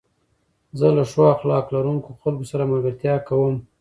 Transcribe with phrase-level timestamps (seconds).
[0.79, 3.55] زه له ښو اخلاق لرونکو خلکو سره ملګرتيا کوم.